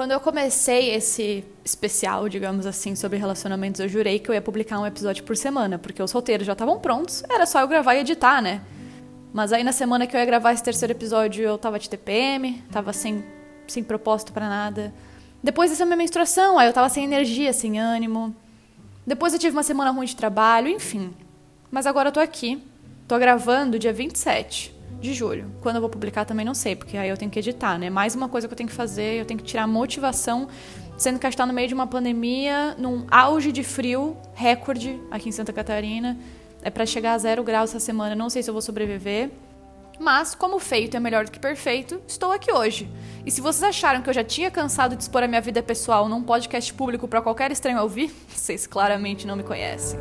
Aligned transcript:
Quando 0.00 0.12
eu 0.12 0.20
comecei 0.20 0.94
esse 0.94 1.44
especial, 1.62 2.26
digamos 2.26 2.64
assim, 2.64 2.96
sobre 2.96 3.18
relacionamentos, 3.18 3.82
eu 3.82 3.86
jurei 3.86 4.18
que 4.18 4.30
eu 4.30 4.34
ia 4.34 4.40
publicar 4.40 4.80
um 4.80 4.86
episódio 4.86 5.22
por 5.24 5.36
semana, 5.36 5.78
porque 5.78 6.02
os 6.02 6.10
roteiros 6.10 6.46
já 6.46 6.54
estavam 6.54 6.80
prontos, 6.80 7.22
era 7.28 7.44
só 7.44 7.60
eu 7.60 7.68
gravar 7.68 7.96
e 7.96 7.98
editar, 7.98 8.40
né? 8.40 8.62
Mas 9.30 9.52
aí 9.52 9.62
na 9.62 9.72
semana 9.72 10.06
que 10.06 10.16
eu 10.16 10.18
ia 10.18 10.24
gravar 10.24 10.54
esse 10.54 10.62
terceiro 10.62 10.92
episódio, 10.94 11.44
eu 11.44 11.58
tava 11.58 11.78
de 11.78 11.90
TPM, 11.90 12.64
tava 12.72 12.94
sem, 12.94 13.22
sem 13.66 13.84
propósito 13.84 14.32
para 14.32 14.48
nada. 14.48 14.90
Depois 15.42 15.70
dessa 15.70 15.84
minha 15.84 15.98
menstruação, 15.98 16.58
aí 16.58 16.66
eu 16.66 16.72
tava 16.72 16.88
sem 16.88 17.04
energia, 17.04 17.52
sem 17.52 17.78
ânimo. 17.78 18.34
Depois 19.06 19.34
eu 19.34 19.38
tive 19.38 19.54
uma 19.54 19.62
semana 19.62 19.90
ruim 19.90 20.06
de 20.06 20.16
trabalho, 20.16 20.68
enfim. 20.68 21.12
Mas 21.70 21.84
agora 21.84 22.08
eu 22.08 22.12
tô 22.12 22.20
aqui. 22.20 22.64
Tô 23.06 23.18
gravando 23.18 23.78
dia 23.78 23.92
27 23.92 24.79
de 25.00 25.14
julho. 25.14 25.50
Quando 25.60 25.76
eu 25.76 25.80
vou 25.80 25.90
publicar 25.90 26.24
também 26.24 26.44
não 26.44 26.54
sei, 26.54 26.76
porque 26.76 26.96
aí 26.96 27.08
eu 27.08 27.16
tenho 27.16 27.30
que 27.30 27.38
editar, 27.38 27.78
né? 27.78 27.88
Mais 27.88 28.14
uma 28.14 28.28
coisa 28.28 28.46
que 28.46 28.52
eu 28.52 28.56
tenho 28.56 28.68
que 28.68 28.74
fazer, 28.74 29.20
eu 29.20 29.24
tenho 29.24 29.38
que 29.38 29.46
tirar 29.46 29.66
motivação, 29.66 30.48
sendo 30.98 31.18
que 31.18 31.26
a 31.26 31.30
gente 31.30 31.38
tá 31.38 31.46
no 31.46 31.52
meio 31.52 31.68
de 31.68 31.74
uma 31.74 31.86
pandemia, 31.86 32.74
num 32.78 33.06
auge 33.10 33.50
de 33.50 33.64
frio, 33.64 34.16
recorde 34.34 35.00
aqui 35.10 35.28
em 35.28 35.32
Santa 35.32 35.52
Catarina. 35.52 36.18
É 36.62 36.68
para 36.68 36.84
chegar 36.84 37.14
a 37.14 37.18
zero 37.18 37.42
graus 37.42 37.70
essa 37.70 37.80
semana, 37.80 38.14
não 38.14 38.28
sei 38.28 38.42
se 38.42 38.50
eu 38.50 38.54
vou 38.54 38.62
sobreviver. 38.62 39.30
Mas, 39.98 40.34
como 40.34 40.58
feito 40.58 40.96
é 40.96 41.00
melhor 41.00 41.26
do 41.26 41.30
que 41.30 41.38
perfeito, 41.38 42.00
estou 42.06 42.32
aqui 42.32 42.50
hoje. 42.50 42.90
E 43.24 43.30
se 43.30 43.42
vocês 43.42 43.62
acharam 43.62 44.00
que 44.00 44.08
eu 44.08 44.14
já 44.14 44.24
tinha 44.24 44.50
cansado 44.50 44.96
de 44.96 45.02
expor 45.02 45.22
a 45.22 45.28
minha 45.28 45.42
vida 45.42 45.62
pessoal 45.62 46.08
num 46.08 46.22
podcast 46.22 46.72
público 46.72 47.06
para 47.06 47.20
qualquer 47.20 47.52
estranho 47.52 47.80
ouvir, 47.82 48.10
vocês 48.28 48.66
claramente 48.66 49.26
não 49.26 49.36
me 49.36 49.42
conhecem. 49.42 50.00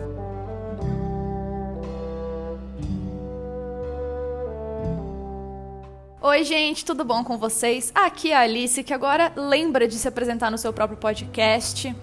Oi, 6.22 6.44
gente, 6.44 6.84
tudo 6.84 7.06
bom 7.06 7.24
com 7.24 7.38
vocês? 7.38 7.94
Aqui 7.96 8.32
é 8.32 8.36
a 8.36 8.42
Alice, 8.42 8.84
que 8.84 8.94
agora 8.94 9.32
lembra 9.38 9.88
de 9.88 9.96
se 9.96 10.06
apresentar 10.06 10.52
no 10.52 10.58
seu 10.58 10.74
próprio 10.74 10.98
podcast. 10.98 11.96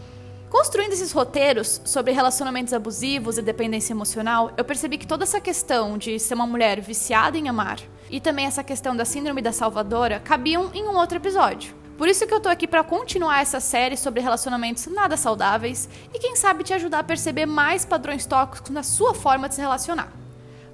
Construindo 0.48 0.94
esses 0.94 1.12
roteiros 1.12 1.82
sobre 1.84 2.12
relacionamentos 2.12 2.72
abusivos 2.72 3.36
e 3.36 3.42
dependência 3.42 3.92
emocional, 3.92 4.52
eu 4.56 4.64
percebi 4.64 4.96
que 4.96 5.06
toda 5.06 5.24
essa 5.24 5.38
questão 5.38 5.98
de 5.98 6.18
ser 6.18 6.32
uma 6.32 6.46
mulher 6.46 6.80
viciada 6.80 7.36
em 7.36 7.46
amar 7.46 7.78
e 8.08 8.18
também 8.18 8.46
essa 8.46 8.64
questão 8.64 8.96
da 8.96 9.04
síndrome 9.04 9.42
da 9.42 9.52
salvadora 9.52 10.18
cabiam 10.18 10.70
em 10.72 10.84
um 10.84 10.96
outro 10.96 11.18
episódio. 11.18 11.74
Por 11.98 12.08
isso 12.08 12.26
que 12.26 12.32
eu 12.32 12.40
tô 12.40 12.48
aqui 12.48 12.66
para 12.66 12.82
continuar 12.82 13.42
essa 13.42 13.60
série 13.60 13.98
sobre 13.98 14.22
relacionamentos 14.22 14.86
nada 14.86 15.18
saudáveis 15.18 15.90
e 16.14 16.18
quem 16.18 16.36
sabe 16.36 16.64
te 16.64 16.72
ajudar 16.72 17.00
a 17.00 17.04
perceber 17.04 17.44
mais 17.44 17.84
padrões 17.84 18.24
tóxicos 18.24 18.70
na 18.70 18.82
sua 18.82 19.12
forma 19.12 19.46
de 19.46 19.56
se 19.56 19.60
relacionar. 19.60 20.10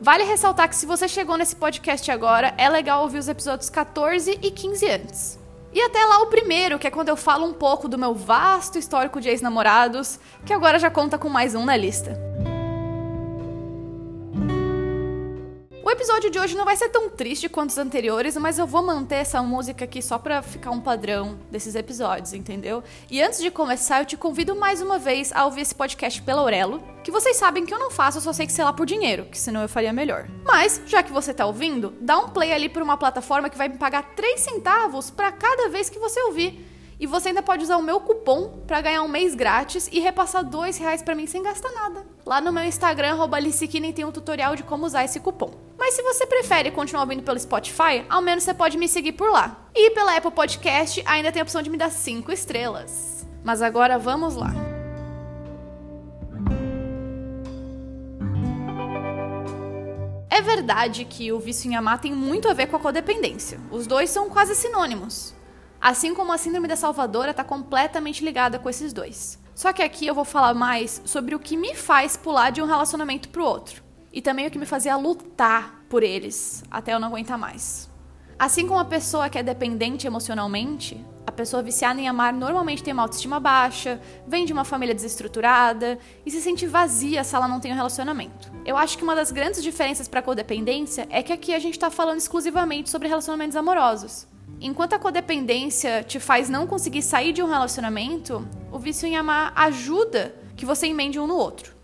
Vale 0.03 0.25
ressaltar 0.25 0.69
que 0.69 0.75
se 0.75 0.85
você 0.85 1.07
chegou 1.07 1.37
nesse 1.37 1.55
podcast 1.55 2.11
agora, 2.11 2.53
é 2.59 2.69
legal 2.69 3.05
ouvir 3.05 3.19
os 3.19 3.29
episódios 3.29 3.71
14 3.71 4.37
e 4.43 4.51
15 4.51 4.91
antes. 4.91 5.39
E 5.73 5.81
até 5.81 6.05
lá 6.05 6.19
o 6.23 6.27
primeiro, 6.27 6.77
que 6.77 6.89
é 6.89 6.91
quando 6.91 7.09
eu 7.09 7.17
falo 7.17 7.47
um 7.47 7.55
pouco 7.55 7.89
do 7.89 7.97
meu 7.97 8.13
vasto 8.13 8.81
histórico 8.81 9.21
de 9.21 9.29
ex-namorados, 9.29 10.19
que 10.45 10.53
agora 10.53 10.81
já 10.81 10.91
conta 10.91 11.17
com 11.17 11.29
mais 11.29 11.55
um 11.55 11.65
na 11.65 11.77
lista. 11.77 12.19
Episódio 15.93 16.31
de 16.31 16.39
hoje 16.39 16.57
não 16.57 16.65
vai 16.65 16.75
ser 16.75 16.89
tão 16.89 17.11
triste 17.11 17.49
quanto 17.49 17.71
os 17.71 17.79
anteriores, 17.79 18.37
mas 18.39 18.59
eu 18.59 18.67
vou 18.67 18.83
manter 18.83 19.17
essa 19.17 19.43
música 19.43 19.85
aqui 19.85 20.01
só 20.01 20.19
pra 20.19 20.41
ficar 20.41 20.71
um 20.71 20.81
padrão 20.81 21.39
desses 21.51 21.75
episódios, 21.75 22.33
entendeu? 22.33 22.83
E 23.11 23.23
antes 23.23 23.41
de 23.41 23.51
começar, 23.51 24.01
eu 24.01 24.07
te 24.07 24.17
convido 24.17 24.57
mais 24.57 24.81
uma 24.81 24.99
vez 24.99 25.33
a 25.33 25.45
ouvir 25.45 25.61
esse 25.61 25.75
podcast 25.75 26.23
pela 26.23 26.41
Aurelo, 26.41 26.83
que 27.05 27.11
vocês 27.11 27.37
sabem 27.37 27.67
que 27.67 27.75
eu 27.75 27.79
não 27.79 27.91
faço, 27.91 28.19
eu 28.19 28.23
só 28.23 28.33
sei 28.33 28.47
que 28.47 28.53
sei 28.53 28.65
lá 28.65 28.73
por 28.73 28.87
dinheiro, 28.87 29.27
que 29.27 29.39
senão 29.39 29.61
eu 29.61 29.69
faria 29.69 29.93
melhor. 29.93 30.27
Mas, 30.45 30.81
já 30.87 31.03
que 31.03 31.13
você 31.13 31.35
tá 31.35 31.45
ouvindo, 31.45 31.95
dá 32.01 32.19
um 32.19 32.31
play 32.31 32.53
ali 32.53 32.69
por 32.71 32.83
uma 32.83 32.97
plataforma 32.97 33.51
que 33.51 33.59
vai 33.59 33.69
me 33.69 33.77
pagar 33.77 34.15
3 34.15 34.41
centavos 34.41 35.11
para 35.11 35.31
cada 35.31 35.69
vez 35.69 35.91
que 35.91 35.99
você 35.99 36.21
ouvir. 36.23 36.67
E 36.99 37.07
você 37.07 37.29
ainda 37.29 37.43
pode 37.43 37.65
usar 37.65 37.77
o 37.77 37.83
meu 37.83 38.01
cupom 38.01 38.63
para 38.67 38.81
ganhar 38.81 39.03
um 39.03 39.09
mês 39.09 39.35
grátis 39.35 39.89
e 39.93 40.01
repassar 40.01 40.45
dois 40.45 40.79
reais 40.79 41.03
para 41.03 41.15
mim 41.15 41.27
sem 41.27 41.43
gastar 41.43 41.73
nada. 41.73 42.12
Lá 42.25 42.41
no 42.41 42.53
meu 42.53 42.63
Instagram, 42.63 43.17
Alicikinen, 43.33 43.93
tem 43.93 44.05
um 44.05 44.13
tutorial 44.13 44.55
de 44.55 44.63
como 44.63 44.87
usar 44.87 45.05
esse 45.05 45.19
cupom. 45.19 45.51
Mas 45.77 45.95
se 45.95 46.03
você 46.03 46.25
prefere 46.25 46.71
continuar 46.71 47.03
ouvindo 47.03 47.25
pelo 47.25 47.39
Spotify, 47.39 48.07
ao 48.09 48.23
menos 48.23 48.45
você 48.45 48.55
pode 48.55 48.79
me 48.79 48.89
seguir 48.89 49.13
por 49.13 49.31
lá. 49.31 49.67
E 49.75 49.91
pela 49.91 50.17
Apple 50.17 50.31
Podcast 50.31 51.03
ainda 51.05 51.33
tem 51.33 51.41
a 51.41 51.43
opção 51.43 51.61
de 51.61 51.69
me 51.69 51.77
dar 51.77 51.91
cinco 51.91 52.31
estrelas. 52.31 53.27
Mas 53.43 53.61
agora 53.61 53.99
vamos 53.99 54.37
lá. 54.37 54.53
É 60.31 60.41
verdade 60.41 61.05
que 61.05 61.33
o 61.33 61.41
vício 61.41 61.69
em 61.69 61.75
amar 61.75 62.01
tem 62.01 62.15
muito 62.15 62.49
a 62.49 62.55
ver 62.55 62.69
com 62.69 62.77
a 62.77 62.81
codependência. 62.81 63.61
Os 63.69 63.85
dois 63.85 64.11
são 64.11 64.31
quase 64.31 64.55
sinônimos. 64.55 65.35
Assim 65.81 66.15
como 66.15 66.33
a 66.33 66.39
síndrome 66.39 66.69
da 66.69 66.77
salvadora 66.77 67.33
está 67.33 67.43
completamente 67.43 68.25
ligada 68.25 68.61
com 68.61 68.71
esses 68.71 68.93
dois. 68.93 69.42
Só 69.55 69.73
que 69.73 69.83
aqui 69.83 70.07
eu 70.07 70.15
vou 70.15 70.25
falar 70.25 70.55
mais 70.55 71.03
sobre 71.05 71.35
o 71.35 71.39
que 71.39 71.57
me 71.57 71.75
faz 71.75 72.17
pular 72.17 72.51
de 72.51 72.63
um 72.63 72.67
relacionamento 72.67 73.29
para 73.29 73.43
o 73.43 73.45
outro. 73.45 73.83
E 74.13 74.21
também 74.21 74.47
o 74.47 74.51
que 74.51 74.59
me 74.59 74.67
fazia 74.67 74.97
lutar 74.97 75.83
por 75.89 76.03
eles 76.03 76.65
até 76.71 76.95
eu 76.95 77.01
não 77.01 77.09
aguentar 77.09 77.39
mais. 77.39 77.91
Assim 78.39 78.67
como 78.67 78.81
a 78.81 78.85
pessoa 78.85 79.29
que 79.29 79.39
é 79.39 79.43
dependente 79.43 80.07
emocionalmente, 80.07 81.01
a 81.27 81.31
pessoa 81.31 81.63
viciada 81.63 82.01
em 82.01 82.09
amar 82.09 82.33
normalmente 82.33 82.83
tem 82.83 82.93
uma 82.93 83.03
autoestima 83.03 83.39
baixa, 83.39 84.01
vem 84.27 84.45
de 84.45 84.53
uma 84.53 84.65
família 84.65 84.95
desestruturada 84.95 85.99
e 86.27 86.31
se 86.31 86.43
sente 86.43 86.67
vazia 86.67 87.23
se 87.23 87.37
ela 87.37 87.47
não 87.47 87.61
tem 87.61 87.73
um 87.73 87.77
relacionamento. 87.77 88.51
Eu 88.67 88.77
acho 88.77 88.99
que 88.99 89.05
uma 89.05 89.15
das 89.15 89.31
grandes 89.31 89.63
diferenças 89.63 90.09
para 90.09 90.23
codependência 90.23 91.07
é 91.09 91.23
que 91.23 91.33
aqui 91.33 91.55
a 91.55 91.59
gente 91.59 91.75
está 91.75 91.91
falando 91.91 92.19
exclusivamente 92.19 92.91
sobre 92.91 93.07
relacionamentos 93.07 93.57
amorosos. 93.57 94.27
Enquanto 94.65 94.93
a 94.93 94.99
codependência 94.99 96.05
te 96.05 96.21
faz 96.21 96.49
não 96.49 96.69
conseguir 96.69 97.03
sair 97.03 97.33
de 97.33 97.43
um 97.43 97.49
relacionamento, 97.49 98.49
o 98.71 98.79
vício 98.79 99.09
em 99.09 99.17
amar 99.17 99.53
ajuda 99.57 100.37
que 100.57 100.65
você 100.65 100.87
emende 100.87 101.19
um 101.19 101.27
no 101.27 101.35
outro. 101.35 101.75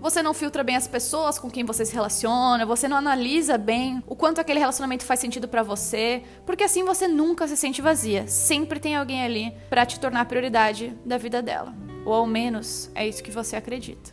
Você 0.00 0.22
não 0.22 0.32
filtra 0.32 0.64
bem 0.64 0.76
as 0.76 0.88
pessoas 0.88 1.38
com 1.38 1.50
quem 1.50 1.62
você 1.62 1.84
se 1.84 1.92
relaciona, 1.92 2.64
você 2.64 2.88
não 2.88 2.96
analisa 2.96 3.58
bem 3.58 4.02
o 4.06 4.16
quanto 4.16 4.40
aquele 4.40 4.60
relacionamento 4.60 5.04
faz 5.04 5.20
sentido 5.20 5.46
para 5.46 5.62
você, 5.62 6.22
porque 6.46 6.64
assim 6.64 6.84
você 6.84 7.06
nunca 7.06 7.46
se 7.46 7.56
sente 7.56 7.82
vazia. 7.82 8.26
Sempre 8.28 8.80
tem 8.80 8.96
alguém 8.96 9.22
ali 9.22 9.52
para 9.68 9.84
te 9.84 10.00
tornar 10.00 10.24
prioridade 10.24 10.96
da 11.04 11.18
vida 11.18 11.42
dela. 11.42 11.74
Ou 12.06 12.14
ao 12.14 12.26
menos 12.26 12.90
é 12.94 13.06
isso 13.06 13.22
que 13.22 13.30
você 13.30 13.56
acredita. 13.56 14.10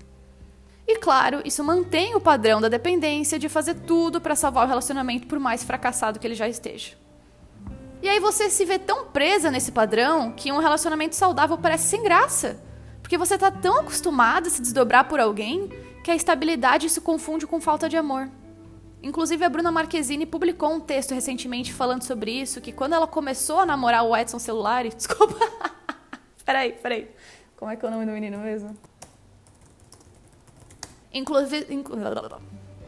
E 0.86 0.98
claro, 0.98 1.42
isso 1.46 1.64
mantém 1.64 2.16
o 2.16 2.20
padrão 2.20 2.60
da 2.60 2.68
dependência 2.68 3.40
de 3.40 3.48
fazer 3.48 3.76
tudo 3.76 4.20
para 4.20 4.36
salvar 4.36 4.66
o 4.66 4.68
relacionamento 4.68 5.26
por 5.26 5.40
mais 5.40 5.64
fracassado 5.64 6.20
que 6.20 6.28
ele 6.28 6.36
já 6.36 6.50
esteja. 6.50 7.01
E 8.02 8.10
aí 8.10 8.20
você 8.20 8.50
se 8.50 8.66
vê 8.66 8.80
tão 8.80 9.06
presa 9.06 9.52
nesse 9.52 9.72
padrão 9.72 10.32
que 10.32 10.52
um 10.52 10.58
relacionamento 10.58 11.16
saudável 11.16 11.58
parece 11.58 11.88
sem 11.88 12.02
graça. 12.02 12.60
Porque 13.02 13.18
você 13.18 13.38
tá 13.38 13.52
tão 13.52 13.80
acostumada 13.80 14.48
a 14.48 14.52
se 14.52 14.62
desdobrar 14.62 15.08
por 15.08 15.20
alguém 15.20 15.70
que 16.04 16.10
a 16.10 16.16
estabilidade 16.16 16.90
se 16.90 17.00
confunde 17.00 17.46
com 17.46 17.62
falta 17.62 17.88
de 17.88 17.96
amor. 17.96 18.30
Inclusive, 19.04 19.44
a 19.44 19.50
Bruna 19.50 19.72
Marquezine 19.72 20.26
publicou 20.26 20.74
um 20.74 20.80
texto 20.80 21.14
recentemente 21.14 21.74
falando 21.74 22.04
sobre 22.04 22.32
isso, 22.32 22.62
que 22.62 22.72
quando 22.72 22.94
ela 22.94 23.08
começou 23.08 23.60
a 23.60 23.66
namorar 23.66 24.04
o 24.04 24.16
Edson 24.16 24.40
Celulari... 24.40 24.90
Desculpa. 24.96 25.36
peraí, 26.46 26.74
peraí. 26.74 27.10
Como 27.58 27.70
é 27.70 27.76
que 27.76 27.86
é 27.86 27.88
o 27.88 27.92
nome 27.92 28.06
do 28.06 28.12
menino 28.12 28.38
mesmo? 28.40 28.76
Inclusive... 31.14 31.68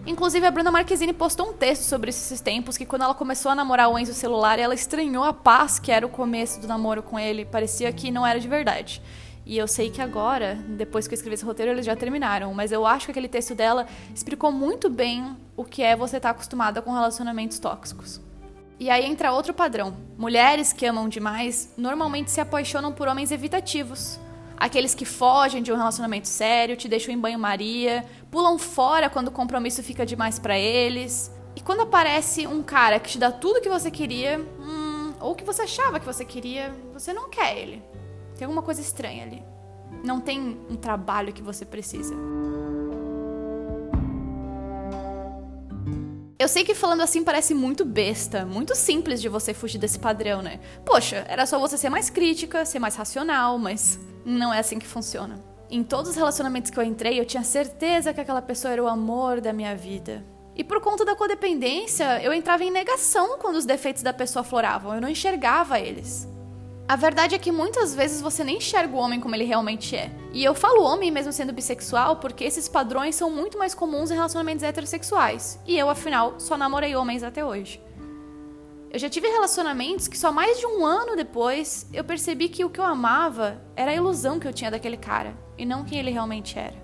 Inclusive, 0.06 0.46
a 0.46 0.52
Bruna 0.52 0.70
Marquezine 0.70 1.14
postou 1.14 1.50
um 1.50 1.54
texto 1.54 1.84
sobre 1.84 2.10
esses 2.10 2.42
tempos 2.42 2.78
que 2.78 2.86
quando 2.86 3.04
ela 3.04 3.14
começou 3.14 3.52
a 3.52 3.56
namorar 3.56 3.90
o 3.90 3.98
Enzo 3.98 4.14
celular, 4.14 4.60
ela 4.60 4.74
estranhou 4.74 5.24
a 5.24 5.32
paz 5.32 5.80
que 5.80 5.94
era 5.94 6.06
o 6.06 6.10
começo 6.10 6.60
do 6.60 6.68
namoro 6.68 7.02
com 7.02 7.18
ele. 7.18 7.46
Parecia 7.46 7.92
que 7.94 8.12
não 8.12 8.28
era 8.28 8.38
de 8.38 8.48
verdade. 8.48 9.02
E 9.46 9.58
eu 9.58 9.66
sei 9.66 9.90
que 9.90 10.02
agora, 10.02 10.56
depois 10.68 11.08
que 11.08 11.14
eu 11.14 11.16
escrevi 11.16 11.36
esse 11.36 11.46
roteiro, 11.46 11.72
eles 11.72 11.86
já 11.86 11.96
terminaram. 11.96 12.54
Mas 12.54 12.74
eu 12.74 12.86
acho 12.86 13.06
que 13.06 13.12
aquele 13.12 13.30
texto 13.30 13.56
dela 13.56 13.88
explicou 14.14 14.52
muito 14.52 14.90
bem 14.90 15.38
o 15.56 15.64
que 15.64 15.82
é 15.82 15.96
você 15.96 16.18
estar 16.18 16.32
acostumada 16.32 16.82
com 16.82 16.92
relacionamentos 16.92 17.58
tóxicos. 17.58 18.20
E 18.78 18.90
aí 18.90 19.06
entra 19.06 19.32
outro 19.32 19.54
padrão. 19.54 19.96
Mulheres 20.18 20.74
que 20.74 20.86
amam 20.86 21.08
demais 21.08 21.74
normalmente 21.78 22.30
se 22.30 22.42
apaixonam 22.42 22.92
por 22.92 23.08
homens 23.08 23.32
evitativos 23.32 24.20
aqueles 24.58 24.96
que 24.96 25.06
fogem 25.06 25.62
de 25.62 25.72
um 25.72 25.76
relacionamento 25.76 26.28
sério, 26.28 26.76
te 26.76 26.88
deixam 26.88 27.14
em 27.14 27.18
banho-maria, 27.18 28.06
pulam 28.32 28.58
fora 28.58 29.10
quando 29.10 29.28
o 29.28 29.32
compromisso 29.32 29.84
fica 29.84 30.06
demais 30.06 30.40
para 30.40 30.58
eles. 30.58 31.32
E 31.56 31.62
quando 31.62 31.82
aparece 31.82 32.48
um 32.48 32.64
cara 32.64 33.00
que 33.00 33.12
te 33.12 33.18
dá 33.18 33.32
tudo 33.32 33.62
que 33.62 33.70
você 33.70 33.92
queria, 33.92 34.40
hum, 34.40 35.14
ou 35.20 35.36
que 35.36 35.44
você 35.44 35.64
achava 35.64 36.00
que 36.00 36.06
você 36.06 36.26
queria, 36.26 36.74
você 36.94 37.14
não 37.14 37.30
quer 37.30 37.58
ele. 37.58 37.84
Tem 38.36 38.46
alguma 38.46 38.62
coisa 38.62 38.82
estranha 38.82 39.24
ali. 39.24 39.44
Não 40.04 40.20
tem 40.20 40.60
um 40.70 40.76
trabalho 40.76 41.32
que 41.32 41.42
você 41.42 41.66
precisa. 41.66 42.16
Eu 46.44 46.48
sei 46.50 46.66
que 46.66 46.76
falando 46.76 47.00
assim 47.00 47.24
parece 47.24 47.54
muito 47.54 47.86
besta, 47.86 48.46
muito 48.46 48.76
simples 48.76 49.22
de 49.22 49.30
você 49.30 49.54
fugir 49.54 49.78
desse 49.78 49.98
padrão, 49.98 50.42
né? 50.42 50.60
Poxa, 50.86 51.26
era 51.30 51.46
só 51.46 51.58
você 51.58 51.78
ser 51.78 51.90
mais 51.90 52.10
crítica, 52.10 52.66
ser 52.66 52.80
mais 52.80 52.96
racional, 52.96 53.58
mas 53.58 53.98
não 54.26 54.54
é 54.54 54.60
assim 54.60 54.80
que 54.80 54.86
funciona. 54.86 55.40
Em 55.70 55.84
todos 55.84 56.12
os 56.12 56.16
relacionamentos 56.16 56.70
que 56.70 56.80
eu 56.80 56.84
entrei, 56.84 57.20
eu 57.20 57.26
tinha 57.26 57.44
certeza 57.44 58.14
que 58.14 58.22
aquela 58.22 58.42
pessoa 58.42 58.72
era 58.72 58.84
o 58.84 58.88
amor 58.88 59.42
da 59.42 59.52
minha 59.52 59.76
vida. 59.76 60.24
E 60.56 60.64
por 60.64 60.80
conta 60.82 61.04
da 61.04 61.16
codependência, 61.16 62.22
eu 62.22 62.32
entrava 62.32 62.64
em 62.64 62.70
negação 62.70 63.40
quando 63.40 63.56
os 63.56 63.66
defeitos 63.66 64.04
da 64.04 64.14
pessoa 64.14 64.44
floravam, 64.44 64.94
eu 64.94 65.02
não 65.02 65.10
enxergava 65.10 65.80
eles. 65.80 66.28
A 66.88 66.96
verdade 66.96 67.34
é 67.34 67.40
que 67.40 67.52
muitas 67.52 67.96
vezes 67.96 68.22
você 68.22 68.44
nem 68.44 68.58
enxerga 68.58 68.94
o 68.94 69.00
homem 69.00 69.20
como 69.20 69.34
ele 69.34 69.46
realmente 69.46 69.96
é. 69.96 70.12
E 70.34 70.44
eu 70.44 70.54
falo 70.54 70.84
homem 70.84 71.10
mesmo 71.10 71.32
sendo 71.32 71.54
bissexual 71.54 72.18
porque 72.18 72.44
esses 72.44 72.68
padrões 72.68 73.16
são 73.16 73.32
muito 73.32 73.58
mais 73.58 73.74
comuns 73.74 74.12
em 74.12 74.16
relacionamentos 74.16 74.64
heterossexuais. 74.64 75.60
E 75.66 75.80
eu, 75.80 75.90
afinal, 75.90 76.36
só 76.40 76.58
namorei 76.58 76.96
homens 76.96 77.24
até 77.24 77.44
hoje. 77.44 77.82
Eu 78.94 79.00
já 79.00 79.10
tive 79.10 79.28
relacionamentos 79.28 80.08
que 80.08 80.16
só 80.16 80.32
mais 80.32 80.60
de 80.60 80.68
um 80.68 80.86
ano 80.86 81.16
depois 81.16 81.88
eu 81.92 82.04
percebi 82.04 82.48
que 82.48 82.64
o 82.64 82.70
que 82.70 82.80
eu 82.80 82.86
amava 82.86 83.60
era 83.76 83.90
a 83.90 83.96
ilusão 83.96 84.40
que 84.40 84.48
eu 84.48 84.54
tinha 84.54 84.70
daquele 84.70 84.98
cara 84.98 85.36
e 85.58 85.66
não 85.66 85.84
quem 85.84 85.98
ele 85.98 86.12
realmente 86.12 86.60
era. 86.60 86.76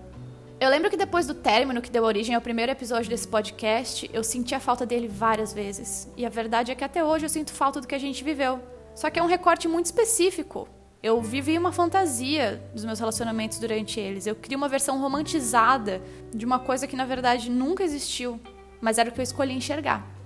Eu 0.60 0.72
lembro 0.72 0.90
que 0.90 0.98
depois 0.98 1.28
do 1.28 1.36
término 1.36 1.84
que 1.84 1.92
deu 1.92 2.04
origem 2.04 2.34
ao 2.34 2.42
primeiro 2.42 2.72
episódio 2.72 3.12
desse 3.12 3.28
podcast, 3.28 4.10
eu 4.12 4.24
senti 4.24 4.56
a 4.56 4.60
falta 4.60 4.88
dele 4.88 5.08
várias 5.08 5.54
vezes. 5.54 6.12
E 6.18 6.26
a 6.26 6.30
verdade 6.30 6.72
é 6.72 6.76
que 6.76 6.84
até 6.84 7.06
hoje 7.06 7.26
eu 7.26 7.30
sinto 7.30 7.54
falta 7.54 7.80
do 7.80 7.86
que 7.86 7.94
a 7.94 8.00
gente 8.00 8.24
viveu. 8.24 8.60
Só 8.96 9.12
que 9.12 9.20
é 9.20 9.24
um 9.24 9.28
recorte 9.28 9.68
muito 9.68 9.86
específico. 9.86 10.68
Eu 11.04 11.22
vivi 11.22 11.60
uma 11.60 11.72
fantasia 11.72 12.60
dos 12.74 12.84
meus 12.84 12.98
relacionamentos 12.98 13.60
durante 13.60 14.00
eles. 14.00 14.26
Eu 14.26 14.34
criei 14.34 14.58
uma 14.58 14.68
versão 14.68 15.00
romantizada 15.00 16.02
de 16.34 16.44
uma 16.44 16.58
coisa 16.58 16.88
que 16.88 16.96
na 16.96 17.06
verdade 17.06 17.52
nunca 17.52 17.84
existiu, 17.84 18.40
mas 18.82 18.98
era 18.98 19.12
o 19.12 19.14
que 19.14 19.20
eu 19.20 19.24
escolhi 19.24 19.54
enxergar. 19.54 20.19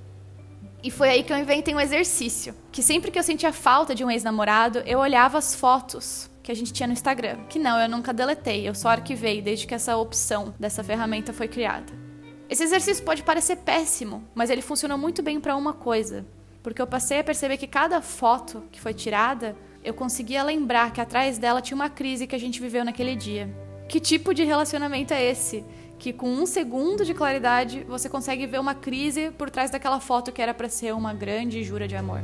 E 0.84 0.92
foi 0.92 1.10
aí 1.10 1.24
que 1.24 1.32
eu 1.32 1.38
inventei 1.38 1.74
um 1.74 1.80
exercício. 1.80 2.54
Que 2.72 2.84
sempre 2.84 3.10
que 3.10 3.18
eu 3.18 3.24
sentia 3.24 3.54
falta 3.54 3.96
de 3.96 4.04
um 4.04 4.12
ex-namorado, 4.12 4.80
eu 4.80 5.00
olhava 5.00 5.38
as 5.38 5.56
fotos 5.56 6.30
que 6.44 6.52
a 6.52 6.56
gente 6.56 6.74
tinha 6.74 6.86
no 6.86 6.94
Instagram. 6.94 7.38
Que 7.48 7.58
não, 7.58 7.80
eu 7.80 7.88
nunca 7.88 8.14
deletei, 8.14 8.68
eu 8.68 8.76
só 8.76 8.90
arquivei 8.90 9.42
desde 9.42 9.66
que 9.66 9.74
essa 9.74 9.96
opção 9.96 10.54
dessa 10.60 10.84
ferramenta 10.84 11.32
foi 11.32 11.48
criada. 11.48 11.94
Esse 12.50 12.64
exercício 12.64 13.04
pode 13.04 13.24
parecer 13.24 13.56
péssimo, 13.56 14.28
mas 14.36 14.50
ele 14.50 14.62
funciona 14.62 14.98
muito 14.98 15.24
bem 15.24 15.40
para 15.40 15.56
uma 15.56 15.72
coisa. 15.74 16.26
Porque 16.62 16.82
eu 16.82 16.88
passei 16.88 17.20
a 17.20 17.24
perceber 17.24 17.56
que 17.56 17.66
cada 17.66 18.02
foto 18.02 18.64
que 18.70 18.82
foi 18.82 18.94
tirada, 18.94 19.56
eu 19.84 19.94
conseguia 19.94 20.44
lembrar 20.44 20.92
que 20.92 21.00
atrás 21.00 21.38
dela 21.38 21.62
tinha 21.62 21.76
uma 21.76 21.90
crise 21.90 22.28
que 22.28 22.36
a 22.36 22.40
gente 22.40 22.62
viveu 22.62 22.84
naquele 22.84 23.16
dia. 23.16 23.50
Que 23.88 24.00
tipo 24.00 24.34
de 24.34 24.44
relacionamento 24.44 25.14
é 25.14 25.24
esse? 25.24 25.64
Que 25.98 26.12
com 26.12 26.28
um 26.28 26.46
segundo 26.46 27.06
de 27.06 27.14
claridade 27.14 27.84
você 27.88 28.10
consegue 28.10 28.46
ver 28.46 28.60
uma 28.60 28.76
crise 28.76 29.32
por 29.32 29.50
trás 29.50 29.72
daquela 29.72 30.00
foto 30.00 30.32
que 30.32 30.42
era 30.42 30.54
para 30.54 30.70
ser 30.70 30.94
uma 30.94 31.14
grande 31.14 31.64
jura 31.64 31.88
de 31.88 31.96
amor. 31.96 32.22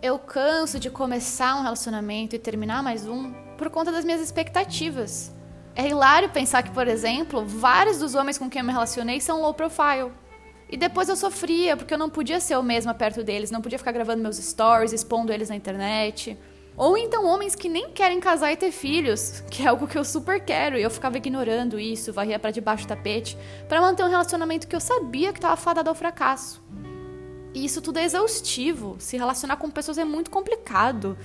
Eu 0.00 0.18
canso 0.18 0.80
de 0.80 0.90
começar 0.90 1.56
um 1.56 1.62
relacionamento 1.62 2.34
e 2.34 2.38
terminar 2.38 2.82
mais 2.82 3.06
um 3.06 3.32
por 3.56 3.70
conta 3.70 3.92
das 3.92 4.04
minhas 4.04 4.20
expectativas. 4.20 5.32
É 5.74 5.88
hilário 5.88 6.28
pensar 6.28 6.62
que, 6.62 6.70
por 6.70 6.86
exemplo, 6.86 7.44
vários 7.46 7.98
dos 7.98 8.14
homens 8.14 8.36
com 8.36 8.50
quem 8.50 8.60
eu 8.60 8.66
me 8.66 8.72
relacionei 8.72 9.20
são 9.20 9.40
low 9.40 9.54
profile. 9.54 10.10
E 10.68 10.76
depois 10.76 11.08
eu 11.08 11.16
sofria 11.16 11.76
porque 11.76 11.94
eu 11.94 11.98
não 11.98 12.10
podia 12.10 12.40
ser 12.40 12.56
o 12.56 12.62
mesmo 12.62 12.92
perto 12.94 13.22
deles, 13.22 13.50
não 13.50 13.60
podia 13.60 13.78
ficar 13.78 13.92
gravando 13.92 14.22
meus 14.22 14.36
stories, 14.36 14.92
expondo 14.92 15.32
eles 15.32 15.48
na 15.48 15.54
internet. 15.56 16.36
Ou 16.76 16.96
então 16.96 17.26
homens 17.26 17.54
que 17.54 17.68
nem 17.68 17.90
querem 17.90 18.18
casar 18.18 18.52
e 18.52 18.56
ter 18.56 18.72
filhos, 18.72 19.42
que 19.50 19.62
é 19.62 19.66
algo 19.66 19.86
que 19.86 19.98
eu 19.98 20.04
super 20.04 20.42
quero, 20.42 20.78
e 20.78 20.82
eu 20.82 20.90
ficava 20.90 21.18
ignorando 21.18 21.78
isso, 21.78 22.12
varria 22.12 22.38
para 22.38 22.50
debaixo 22.50 22.84
do 22.84 22.88
tapete, 22.88 23.36
para 23.68 23.80
manter 23.80 24.04
um 24.04 24.08
relacionamento 24.08 24.66
que 24.66 24.74
eu 24.74 24.80
sabia 24.80 25.32
que 25.32 25.38
estava 25.38 25.56
fadado 25.56 25.90
ao 25.90 25.94
fracasso. 25.94 26.62
E 27.54 27.64
isso 27.64 27.82
tudo 27.82 27.98
é 27.98 28.04
exaustivo. 28.04 28.96
Se 28.98 29.16
relacionar 29.16 29.56
com 29.56 29.70
pessoas 29.70 29.98
é 29.98 30.04
muito 30.04 30.30
complicado. 30.30 31.18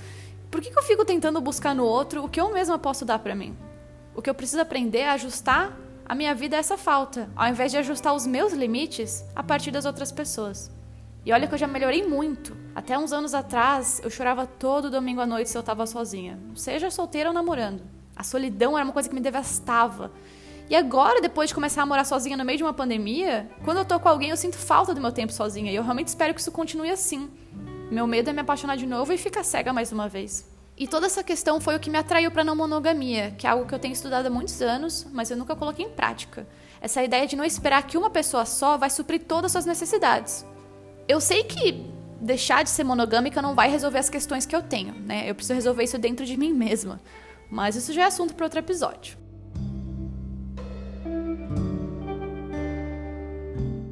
Por 0.50 0.60
que, 0.60 0.70
que 0.70 0.78
eu 0.78 0.82
fico 0.82 1.04
tentando 1.04 1.40
buscar 1.40 1.74
no 1.74 1.84
outro 1.84 2.24
o 2.24 2.28
que 2.28 2.40
eu 2.40 2.52
mesma 2.52 2.78
posso 2.78 3.04
dar 3.04 3.18
para 3.18 3.34
mim? 3.34 3.56
O 4.14 4.20
que 4.20 4.28
eu 4.28 4.34
preciso 4.34 4.60
aprender 4.60 5.00
é 5.00 5.10
ajustar 5.10 5.76
a 6.04 6.14
minha 6.14 6.34
vida 6.34 6.56
a 6.56 6.58
essa 6.58 6.76
falta, 6.76 7.28
ao 7.36 7.48
invés 7.48 7.70
de 7.70 7.78
ajustar 7.78 8.14
os 8.14 8.26
meus 8.26 8.52
limites 8.52 9.24
a 9.36 9.42
partir 9.42 9.70
das 9.70 9.84
outras 9.84 10.10
pessoas. 10.10 10.70
E 11.28 11.32
olha 11.32 11.46
que 11.46 11.52
eu 11.52 11.58
já 11.58 11.66
melhorei 11.66 12.06
muito. 12.06 12.56
Até 12.74 12.98
uns 12.98 13.12
anos 13.12 13.34
atrás, 13.34 14.00
eu 14.02 14.08
chorava 14.08 14.46
todo 14.46 14.90
domingo 14.90 15.20
à 15.20 15.26
noite 15.26 15.50
se 15.50 15.58
eu 15.58 15.60
estava 15.60 15.86
sozinha, 15.86 16.38
seja 16.54 16.90
solteira 16.90 17.28
ou 17.28 17.34
namorando. 17.34 17.82
A 18.16 18.24
solidão 18.24 18.78
era 18.78 18.82
uma 18.86 18.94
coisa 18.94 19.10
que 19.10 19.14
me 19.14 19.20
devastava. 19.20 20.10
E 20.70 20.74
agora, 20.74 21.20
depois 21.20 21.50
de 21.50 21.54
começar 21.54 21.82
a 21.82 21.86
morar 21.86 22.06
sozinha 22.06 22.34
no 22.34 22.46
meio 22.46 22.56
de 22.56 22.64
uma 22.64 22.72
pandemia, 22.72 23.46
quando 23.62 23.76
eu 23.76 23.84
tô 23.84 24.00
com 24.00 24.08
alguém, 24.08 24.30
eu 24.30 24.38
sinto 24.38 24.56
falta 24.56 24.94
do 24.94 25.02
meu 25.02 25.12
tempo 25.12 25.30
sozinha. 25.30 25.70
E 25.70 25.74
eu 25.74 25.82
realmente 25.82 26.08
espero 26.08 26.32
que 26.32 26.40
isso 26.40 26.50
continue 26.50 26.88
assim. 26.88 27.28
Meu 27.90 28.06
medo 28.06 28.30
é 28.30 28.32
me 28.32 28.40
apaixonar 28.40 28.78
de 28.78 28.86
novo 28.86 29.12
e 29.12 29.18
ficar 29.18 29.44
cega 29.44 29.70
mais 29.70 29.92
uma 29.92 30.08
vez. 30.08 30.50
E 30.78 30.88
toda 30.88 31.04
essa 31.04 31.22
questão 31.22 31.60
foi 31.60 31.76
o 31.76 31.80
que 31.80 31.90
me 31.90 31.98
atraiu 31.98 32.30
para 32.30 32.42
não 32.42 32.56
monogamia, 32.56 33.34
que 33.36 33.46
é 33.46 33.50
algo 33.50 33.66
que 33.66 33.74
eu 33.74 33.78
tenho 33.78 33.92
estudado 33.92 34.24
há 34.24 34.30
muitos 34.30 34.62
anos, 34.62 35.06
mas 35.12 35.30
eu 35.30 35.36
nunca 35.36 35.54
coloquei 35.54 35.84
em 35.84 35.90
prática. 35.90 36.48
Essa 36.80 37.04
ideia 37.04 37.26
de 37.26 37.36
não 37.36 37.44
esperar 37.44 37.82
que 37.82 37.98
uma 37.98 38.08
pessoa 38.08 38.46
só 38.46 38.78
vai 38.78 38.88
suprir 38.88 39.24
todas 39.24 39.44
as 39.44 39.52
suas 39.52 39.66
necessidades. 39.66 40.46
Eu 41.08 41.22
sei 41.22 41.42
que 41.42 41.86
deixar 42.20 42.62
de 42.62 42.68
ser 42.68 42.84
monogâmica 42.84 43.40
não 43.40 43.54
vai 43.54 43.70
resolver 43.70 43.98
as 43.98 44.10
questões 44.10 44.44
que 44.44 44.54
eu 44.54 44.62
tenho, 44.62 44.92
né? 44.92 45.28
Eu 45.28 45.34
preciso 45.34 45.54
resolver 45.54 45.82
isso 45.82 45.96
dentro 45.96 46.26
de 46.26 46.36
mim 46.36 46.52
mesma. 46.52 47.00
Mas 47.50 47.76
isso 47.76 47.94
já 47.94 48.02
é 48.02 48.04
assunto 48.04 48.34
para 48.34 48.44
outro 48.44 48.58
episódio. 48.58 49.16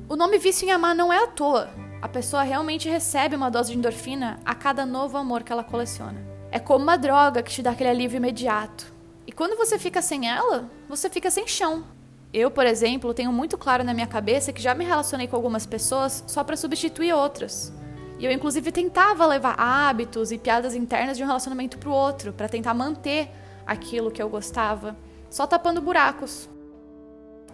O 0.06 0.14
nome 0.14 0.36
vício 0.36 0.68
em 0.68 0.72
amar 0.72 0.94
não 0.94 1.10
é 1.10 1.24
à 1.24 1.26
toa. 1.26 1.70
A 2.02 2.08
pessoa 2.08 2.42
realmente 2.42 2.86
recebe 2.86 3.34
uma 3.34 3.50
dose 3.50 3.72
de 3.72 3.78
endorfina 3.78 4.38
a 4.44 4.54
cada 4.54 4.84
novo 4.84 5.16
amor 5.16 5.42
que 5.42 5.50
ela 5.50 5.64
coleciona. 5.64 6.22
É 6.50 6.58
como 6.58 6.84
uma 6.84 6.98
droga 6.98 7.42
que 7.42 7.50
te 7.50 7.62
dá 7.62 7.70
aquele 7.70 7.88
alívio 7.88 8.18
imediato. 8.18 8.92
E 9.26 9.32
quando 9.32 9.56
você 9.56 9.78
fica 9.78 10.02
sem 10.02 10.28
ela, 10.28 10.70
você 10.86 11.08
fica 11.08 11.30
sem 11.30 11.46
chão. 11.46 11.95
Eu, 12.38 12.50
por 12.50 12.67
exemplo, 12.67 13.15
tenho 13.15 13.33
muito 13.33 13.56
claro 13.56 13.83
na 13.83 13.94
minha 13.94 14.06
cabeça 14.06 14.53
que 14.53 14.61
já 14.61 14.75
me 14.75 14.85
relacionei 14.85 15.27
com 15.27 15.37
algumas 15.37 15.65
pessoas 15.65 16.23
só 16.27 16.44
para 16.44 16.55
substituir 16.55 17.15
outras. 17.15 17.73
E 18.19 18.27
eu, 18.27 18.31
inclusive, 18.31 18.71
tentava 18.71 19.25
levar 19.25 19.55
hábitos 19.59 20.31
e 20.31 20.37
piadas 20.37 20.75
internas 20.75 21.17
de 21.17 21.23
um 21.23 21.27
relacionamento 21.27 21.79
para 21.79 21.88
o 21.88 21.93
outro, 21.94 22.35
para 22.35 22.47
tentar 22.47 22.75
manter 22.75 23.31
aquilo 23.67 24.11
que 24.11 24.23
eu 24.23 24.29
gostava, 24.29 24.94
só 25.31 25.47
tapando 25.47 25.81
buracos. 25.81 26.47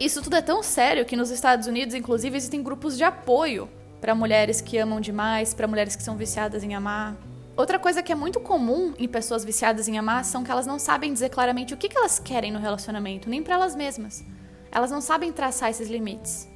Isso 0.01 0.21
tudo 0.21 0.35
é 0.35 0.43
tão 0.43 0.65
sério 0.65 1.05
que 1.05 1.15
nos 1.15 1.31
Estados 1.31 1.69
Unidos, 1.69 1.95
inclusive, 1.95 2.37
existem 2.37 2.61
grupos 2.61 2.97
de 2.97 3.05
apoio 3.05 3.71
para 4.01 4.17
mulheres 4.17 4.61
que 4.61 4.79
amam 4.79 5.01
demais, 5.01 5.55
para 5.55 5.69
mulheres 5.69 5.95
que 5.95 6.03
são 6.03 6.17
viciadas 6.17 6.65
em 6.65 6.75
amar. 6.75 7.15
Outra 7.57 7.79
coisa 7.79 8.03
que 8.03 8.11
é 8.11 8.17
muito 8.17 8.41
comum 8.41 8.95
em 8.99 9.07
pessoas 9.07 9.45
viciadas 9.45 9.87
em 9.87 9.97
amar 9.97 10.25
são 10.25 10.43
que 10.43 10.51
elas 10.51 10.67
não 10.67 10.81
sabem 10.81 11.13
dizer 11.13 11.29
claramente 11.29 11.73
o 11.73 11.77
que 11.77 11.97
elas 11.97 12.19
querem 12.19 12.51
no 12.51 12.59
relacionamento, 12.59 13.31
nem 13.31 13.45
para 13.45 13.55
elas 13.55 13.77
mesmas. 13.77 14.25
Elas 14.73 14.91
não 14.91 15.03
sabem 15.03 15.31
traçar 15.31 15.71
esses 15.71 15.89
limites. 15.89 16.51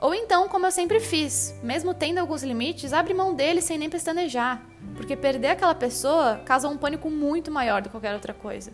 Ou 0.00 0.14
então, 0.14 0.48
como 0.48 0.66
eu 0.66 0.70
sempre 0.70 1.00
fiz, 1.00 1.54
mesmo 1.62 1.92
tendo 1.92 2.18
alguns 2.18 2.42
limites, 2.42 2.92
abre 2.92 3.12
mão 3.12 3.34
deles 3.34 3.64
sem 3.64 3.76
nem 3.76 3.90
pestanejar, 3.90 4.62
porque 4.96 5.16
perder 5.16 5.48
aquela 5.48 5.74
pessoa 5.74 6.40
causa 6.44 6.68
um 6.68 6.76
pânico 6.76 7.10
muito 7.10 7.50
maior 7.50 7.82
do 7.82 7.88
que 7.88 7.92
qualquer 7.92 8.14
outra 8.14 8.32
coisa. 8.32 8.70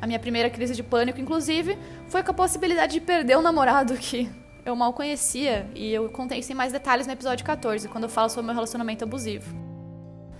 A 0.00 0.06
minha 0.06 0.18
primeira 0.18 0.50
crise 0.50 0.74
de 0.74 0.82
pânico, 0.82 1.20
inclusive, 1.20 1.78
foi 2.08 2.22
com 2.22 2.32
a 2.32 2.34
possibilidade 2.34 2.94
de 2.94 3.00
perder 3.00 3.38
um 3.38 3.42
namorado 3.42 3.94
que 3.96 4.28
eu 4.64 4.74
mal 4.74 4.92
conhecia, 4.92 5.68
e 5.74 5.92
eu 5.92 6.08
contei 6.08 6.38
isso 6.38 6.52
em 6.52 6.54
mais 6.54 6.72
detalhes 6.72 7.06
no 7.06 7.12
episódio 7.12 7.44
14, 7.44 7.88
quando 7.88 8.04
eu 8.04 8.10
falo 8.10 8.28
sobre 8.28 8.46
meu 8.46 8.54
relacionamento 8.54 9.04
abusivo. 9.04 9.54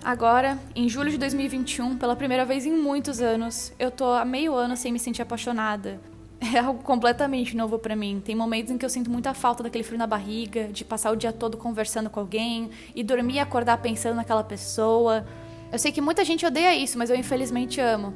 Agora, 0.02 0.59
em 0.75 0.88
julho 0.88 1.11
de 1.11 1.19
2021, 1.19 1.97
pela 1.97 2.16
primeira 2.16 2.45
vez 2.45 2.66
em 2.66 2.73
muitos 2.73 3.21
anos, 3.21 3.73
eu 3.78 3.90
tô 3.90 4.07
há 4.07 4.25
meio 4.25 4.54
ano 4.54 4.76
sem 4.76 4.90
me 4.90 4.99
sentir 4.99 5.23
apaixonada, 5.23 6.00
é 6.54 6.58
algo 6.58 6.82
completamente 6.82 7.56
novo 7.56 7.78
para 7.78 7.94
mim. 7.94 8.20
Tem 8.25 8.34
momentos 8.34 8.72
em 8.72 8.78
que 8.78 8.84
eu 8.84 8.90
sinto 8.90 9.11
muita 9.11 9.32
falta 9.32 9.62
daquele 9.62 9.84
frio 9.84 9.99
na 9.99 10.06
barriga, 10.06 10.68
de 10.68 10.84
passar 10.84 11.12
o 11.12 11.16
dia 11.16 11.32
todo 11.32 11.56
conversando 11.56 12.11
com 12.11 12.18
alguém 12.18 12.70
e 12.94 13.02
dormir 13.02 13.34
e 13.34 13.38
acordar 13.38 13.78
pensando 13.78 14.16
naquela 14.16 14.42
pessoa. 14.42 15.25
Eu 15.70 15.78
sei 15.78 15.92
que 15.92 16.00
muita 16.00 16.25
gente 16.25 16.44
odeia 16.44 16.75
isso, 16.75 16.99
mas 16.99 17.11
eu 17.11 17.16
infelizmente 17.16 17.80
amo. 17.80 18.12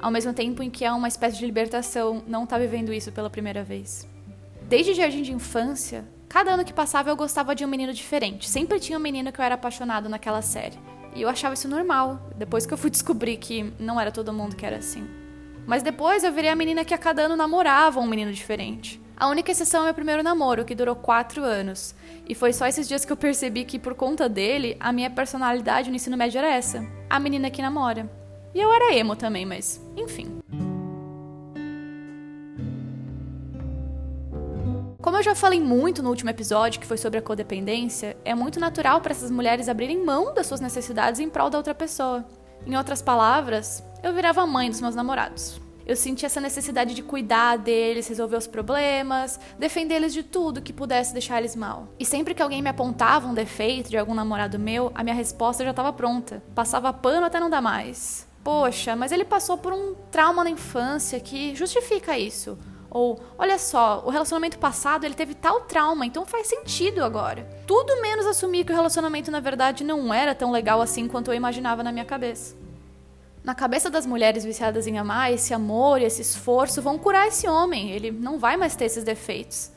Ao 0.00 0.10
mesmo 0.10 0.32
tempo 0.32 0.62
em 0.62 0.70
que 0.70 0.84
é 0.84 0.92
uma 0.92 1.08
espécie 1.08 1.38
de 1.38 1.44
libertação 1.44 2.22
não 2.26 2.44
estar 2.44 2.56
tá 2.56 2.62
vivendo 2.62 2.92
isso 2.92 3.12
pela 3.12 3.30
primeira 3.30 3.62
vez. 3.62 4.08
Desde 4.62 4.94
jardim 4.94 5.22
de 5.22 5.32
infância, 5.32 6.04
cada 6.28 6.52
ano 6.52 6.64
que 6.64 6.72
passava 6.72 7.10
eu 7.10 7.16
gostava 7.16 7.54
de 7.54 7.64
um 7.64 7.68
menino 7.68 7.92
diferente. 7.92 8.48
Sempre 8.48 8.80
tinha 8.80 8.98
um 8.98 9.02
menino 9.02 9.30
que 9.30 9.40
eu 9.40 9.44
era 9.44 9.54
apaixonado 9.54 10.08
naquela 10.08 10.42
série. 10.42 10.78
E 11.14 11.22
eu 11.22 11.28
achava 11.28 11.54
isso 11.54 11.68
normal, 11.68 12.20
depois 12.36 12.66
que 12.66 12.74
eu 12.74 12.78
fui 12.78 12.90
descobrir 12.90 13.38
que 13.38 13.72
não 13.78 13.98
era 13.98 14.10
todo 14.10 14.32
mundo 14.32 14.54
que 14.54 14.66
era 14.66 14.76
assim. 14.76 15.06
Mas 15.66 15.82
depois 15.82 16.22
eu 16.22 16.32
virei 16.32 16.48
a 16.48 16.56
menina 16.56 16.84
que 16.84 16.94
a 16.94 16.98
cada 16.98 17.22
ano 17.22 17.34
namorava 17.34 17.98
um 17.98 18.06
menino 18.06 18.32
diferente. 18.32 19.00
A 19.16 19.28
única 19.28 19.50
exceção 19.50 19.80
é 19.82 19.84
meu 19.86 19.94
primeiro 19.94 20.22
namoro, 20.22 20.64
que 20.64 20.74
durou 20.74 20.94
quatro 20.94 21.42
anos. 21.42 21.94
E 22.28 22.34
foi 22.34 22.52
só 22.52 22.66
esses 22.66 22.86
dias 22.86 23.04
que 23.04 23.12
eu 23.12 23.16
percebi 23.16 23.64
que, 23.64 23.78
por 23.78 23.94
conta 23.94 24.28
dele, 24.28 24.76
a 24.78 24.92
minha 24.92 25.10
personalidade 25.10 25.90
no 25.90 25.96
ensino 25.96 26.16
médio 26.16 26.38
era 26.38 26.54
essa: 26.54 26.86
a 27.10 27.18
menina 27.18 27.50
que 27.50 27.62
namora. 27.62 28.08
E 28.54 28.60
eu 28.60 28.72
era 28.72 28.94
emo 28.94 29.16
também, 29.16 29.44
mas 29.44 29.80
enfim. 29.96 30.38
Como 35.00 35.16
eu 35.16 35.22
já 35.22 35.34
falei 35.34 35.60
muito 35.60 36.02
no 36.02 36.10
último 36.10 36.30
episódio, 36.30 36.80
que 36.80 36.86
foi 36.86 36.96
sobre 36.96 37.18
a 37.18 37.22
codependência, 37.22 38.16
é 38.24 38.34
muito 38.34 38.60
natural 38.60 39.00
para 39.00 39.12
essas 39.12 39.30
mulheres 39.30 39.68
abrirem 39.68 40.04
mão 40.04 40.34
das 40.34 40.46
suas 40.46 40.60
necessidades 40.60 41.20
em 41.20 41.30
prol 41.30 41.48
da 41.48 41.58
outra 41.58 41.74
pessoa. 41.74 42.24
Em 42.66 42.76
outras 42.76 43.00
palavras, 43.00 43.82
eu 44.06 44.14
virava 44.14 44.46
mãe 44.46 44.70
dos 44.70 44.80
meus 44.80 44.94
namorados. 44.94 45.60
Eu 45.84 45.94
senti 45.94 46.26
essa 46.26 46.40
necessidade 46.40 46.94
de 46.94 47.02
cuidar 47.02 47.58
deles, 47.58 48.08
resolver 48.08 48.36
os 48.36 48.46
problemas, 48.46 49.38
defender 49.58 49.96
eles 49.96 50.12
de 50.12 50.22
tudo 50.22 50.62
que 50.62 50.72
pudesse 50.72 51.12
deixar 51.12 51.38
eles 51.38 51.54
mal. 51.54 51.88
E 51.98 52.04
sempre 52.04 52.34
que 52.34 52.42
alguém 52.42 52.60
me 52.60 52.68
apontava 52.68 53.28
um 53.28 53.34
defeito 53.34 53.88
de 53.88 53.96
algum 53.96 54.14
namorado 54.14 54.58
meu, 54.58 54.90
a 54.94 55.04
minha 55.04 55.14
resposta 55.14 55.62
já 55.62 55.70
estava 55.70 55.92
pronta. 55.92 56.42
Passava 56.54 56.92
pano 56.92 57.26
até 57.26 57.38
não 57.38 57.50
dar 57.50 57.60
mais. 57.60 58.26
Poxa, 58.42 58.96
mas 58.96 59.12
ele 59.12 59.24
passou 59.24 59.58
por 59.58 59.72
um 59.72 59.94
trauma 60.10 60.42
na 60.42 60.50
infância 60.50 61.20
que 61.20 61.54
justifica 61.54 62.18
isso. 62.18 62.58
Ou, 62.90 63.20
olha 63.36 63.58
só, 63.58 64.02
o 64.06 64.10
relacionamento 64.10 64.58
passado 64.58 65.04
ele 65.04 65.14
teve 65.14 65.34
tal 65.34 65.62
trauma, 65.62 66.06
então 66.06 66.24
faz 66.24 66.46
sentido 66.46 67.04
agora. 67.04 67.44
Tudo 67.66 68.00
menos 68.00 68.26
assumir 68.26 68.64
que 68.64 68.72
o 68.72 68.76
relacionamento 68.76 69.30
na 69.30 69.40
verdade 69.40 69.84
não 69.84 70.12
era 70.14 70.34
tão 70.34 70.50
legal 70.50 70.80
assim 70.80 71.06
quanto 71.06 71.30
eu 71.30 71.34
imaginava 71.34 71.82
na 71.82 71.92
minha 71.92 72.04
cabeça. 72.04 72.65
Na 73.46 73.54
cabeça 73.54 73.88
das 73.88 74.04
mulheres 74.04 74.44
viciadas 74.44 74.88
em 74.88 74.98
amar, 74.98 75.32
esse 75.32 75.54
amor 75.54 76.00
e 76.00 76.04
esse 76.04 76.20
esforço 76.20 76.82
vão 76.82 76.98
curar 76.98 77.28
esse 77.28 77.46
homem, 77.46 77.92
ele 77.92 78.10
não 78.10 78.40
vai 78.40 78.56
mais 78.56 78.74
ter 78.74 78.86
esses 78.86 79.04
defeitos. 79.04 79.70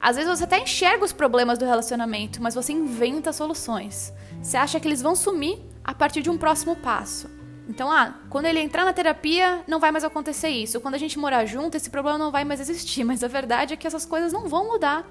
Às 0.00 0.16
vezes 0.16 0.28
você 0.28 0.42
até 0.42 0.58
enxerga 0.58 1.04
os 1.04 1.12
problemas 1.12 1.56
do 1.56 1.64
relacionamento, 1.64 2.42
mas 2.42 2.52
você 2.52 2.72
inventa 2.72 3.32
soluções. 3.32 4.12
Você 4.42 4.56
acha 4.56 4.80
que 4.80 4.88
eles 4.88 5.00
vão 5.00 5.14
sumir 5.14 5.60
a 5.84 5.94
partir 5.94 6.20
de 6.20 6.30
um 6.30 6.36
próximo 6.36 6.74
passo. 6.74 7.30
Então, 7.68 7.92
ah, 7.92 8.12
quando 8.28 8.46
ele 8.46 8.58
entrar 8.58 8.84
na 8.84 8.92
terapia, 8.92 9.62
não 9.68 9.78
vai 9.78 9.92
mais 9.92 10.02
acontecer 10.02 10.48
isso. 10.48 10.80
Quando 10.80 10.96
a 10.96 10.98
gente 10.98 11.16
morar 11.16 11.46
junto, 11.46 11.76
esse 11.76 11.90
problema 11.90 12.18
não 12.18 12.32
vai 12.32 12.44
mais 12.44 12.58
existir. 12.58 13.04
Mas 13.04 13.22
a 13.22 13.28
verdade 13.28 13.72
é 13.72 13.76
que 13.76 13.86
essas 13.86 14.04
coisas 14.04 14.32
não 14.32 14.48
vão 14.48 14.66
mudar. 14.66 15.08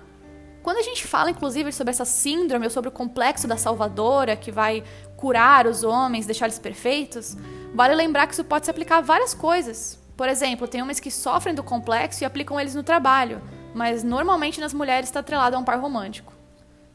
Quando 0.63 0.77
a 0.77 0.83
gente 0.83 1.07
fala, 1.07 1.31
inclusive, 1.31 1.71
sobre 1.71 1.91
essa 1.91 2.05
síndrome 2.05 2.65
ou 2.65 2.69
sobre 2.69 2.89
o 2.89 2.91
complexo 2.91 3.47
da 3.47 3.57
salvadora 3.57 4.35
que 4.35 4.51
vai 4.51 4.83
curar 5.17 5.65
os 5.65 5.83
homens, 5.83 6.25
deixar 6.25 6.45
eles 6.45 6.59
perfeitos, 6.59 7.35
vale 7.73 7.95
lembrar 7.95 8.27
que 8.27 8.33
isso 8.33 8.43
pode 8.43 8.65
se 8.65 8.71
aplicar 8.71 8.97
a 8.97 9.01
várias 9.01 9.33
coisas. 9.33 9.99
Por 10.15 10.29
exemplo, 10.29 10.67
tem 10.67 10.81
homens 10.81 10.99
que 10.99 11.09
sofrem 11.09 11.55
do 11.55 11.63
complexo 11.63 12.23
e 12.23 12.25
aplicam 12.25 12.59
eles 12.59 12.75
no 12.75 12.83
trabalho, 12.83 13.41
mas 13.73 14.03
normalmente 14.03 14.59
nas 14.59 14.73
mulheres 14.73 15.09
está 15.09 15.21
atrelado 15.21 15.55
a 15.55 15.59
um 15.59 15.63
par 15.63 15.79
romântico. 15.79 16.31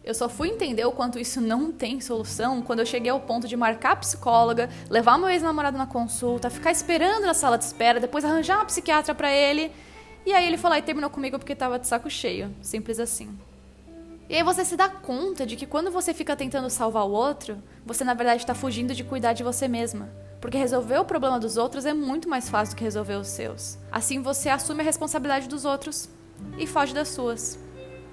Eu 0.04 0.14
só 0.14 0.28
fui 0.28 0.48
entender 0.48 0.84
o 0.84 0.92
quanto 0.92 1.18
isso 1.18 1.40
não 1.40 1.72
tem 1.72 2.00
solução 2.00 2.62
quando 2.62 2.78
eu 2.78 2.86
cheguei 2.86 3.10
ao 3.10 3.18
ponto 3.18 3.48
de 3.48 3.56
marcar 3.56 3.92
a 3.92 3.96
psicóloga, 3.96 4.70
levar 4.88 5.18
meu 5.18 5.28
ex-namorado 5.28 5.76
na 5.76 5.86
consulta, 5.88 6.48
ficar 6.48 6.70
esperando 6.70 7.26
na 7.26 7.34
sala 7.34 7.58
de 7.58 7.64
espera, 7.64 7.98
depois 7.98 8.24
arranjar 8.24 8.58
uma 8.58 8.64
psiquiatra 8.64 9.12
para 9.12 9.32
ele. 9.32 9.72
E 10.24 10.32
aí 10.32 10.46
ele 10.46 10.56
lá 10.62 10.78
e 10.78 10.82
terminou 10.82 11.10
comigo 11.10 11.36
porque 11.40 11.56
tava 11.56 11.80
de 11.80 11.88
saco 11.88 12.08
cheio. 12.08 12.54
Simples 12.62 13.00
assim. 13.00 13.36
E 14.28 14.34
aí 14.34 14.42
você 14.42 14.64
se 14.64 14.76
dá 14.76 14.88
conta 14.88 15.46
de 15.46 15.54
que 15.54 15.66
quando 15.66 15.90
você 15.90 16.12
fica 16.12 16.34
tentando 16.34 16.68
salvar 16.68 17.04
o 17.04 17.12
outro, 17.12 17.62
você 17.84 18.02
na 18.02 18.14
verdade 18.14 18.42
está 18.42 18.54
fugindo 18.54 18.94
de 18.94 19.04
cuidar 19.04 19.32
de 19.32 19.44
você 19.44 19.68
mesma. 19.68 20.08
Porque 20.40 20.58
resolver 20.58 20.98
o 20.98 21.04
problema 21.04 21.38
dos 21.38 21.56
outros 21.56 21.86
é 21.86 21.94
muito 21.94 22.28
mais 22.28 22.48
fácil 22.48 22.74
do 22.74 22.78
que 22.78 22.84
resolver 22.84 23.14
os 23.14 23.28
seus. 23.28 23.78
Assim 23.90 24.20
você 24.20 24.48
assume 24.48 24.80
a 24.80 24.84
responsabilidade 24.84 25.48
dos 25.48 25.64
outros 25.64 26.08
e 26.58 26.66
foge 26.66 26.92
das 26.92 27.08
suas. 27.08 27.58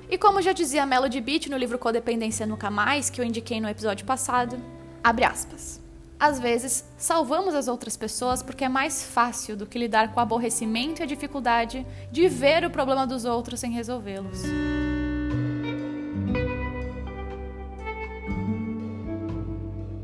E 0.10 0.18
como 0.18 0.42
já 0.42 0.54
dizia 0.54 0.86
Melody 0.86 1.20
Beach 1.20 1.50
no 1.50 1.58
livro 1.58 1.80
Codependência 1.80 2.46
Nunca 2.46 2.70
Mais, 2.70 3.10
que 3.10 3.20
eu 3.20 3.26
indiquei 3.26 3.60
no 3.60 3.68
episódio 3.68 4.06
passado, 4.06 4.58
abre 5.04 5.26
aspas. 5.26 5.82
Às 6.20 6.40
vezes, 6.40 6.86
salvamos 6.96 7.56
as 7.56 7.68
outras 7.68 7.98
pessoas 7.98 8.44
porque 8.44 8.64
é 8.64 8.70
mais 8.70 9.04
fácil 9.04 9.58
do 9.58 9.66
que 9.66 9.80
lidar 9.80 10.14
com 10.14 10.20
o 10.20 10.24
aborrecimento 10.24 11.02
e 11.02 11.04
a 11.04 11.08
dificuldade 11.08 11.86
de 12.12 12.28
ver 12.30 12.64
o 12.64 12.70
problema 12.70 13.08
dos 13.08 13.26
outros 13.26 13.60
sem 13.60 13.72
resolvê-los. 13.72 14.44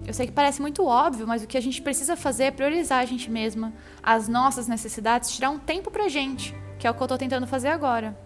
Eu 0.09 0.13
sei 0.15 0.25
que 0.25 0.33
parece 0.33 0.59
muito 0.59 0.83
óbvio, 0.87 1.27
mas 1.27 1.43
o 1.43 1.47
que 1.47 1.55
a 1.55 1.61
gente 1.61 1.83
precisa 1.83 2.15
fazer 2.15 2.45
é 2.45 2.51
priorizar 2.51 2.97
a 2.97 3.05
gente 3.05 3.29
mesma, 3.29 3.71
as 4.01 4.27
nossas 4.27 4.67
necessidades, 4.67 5.29
tirar 5.29 5.51
um 5.51 5.59
tempo 5.59 5.91
pra 5.91 6.07
gente, 6.07 6.55
que 6.79 6.87
é 6.87 6.89
o 6.89 6.95
que 6.95 7.03
eu 7.03 7.07
tô 7.07 7.15
tentando 7.15 7.45
fazer 7.45 7.67
agora. 7.67 8.17